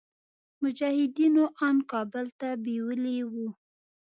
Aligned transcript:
مجاهدينو 0.63 1.43
ان 1.67 1.75
کابل 1.91 2.25
ته 2.39 2.49
بيولي 2.63 3.17
وو. 3.31 3.47